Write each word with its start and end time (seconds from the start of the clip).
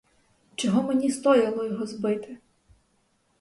Чого 0.55 0.83
мені 0.83 1.11
стояло 1.11 1.65
його 1.65 1.85
збити? 1.87 2.37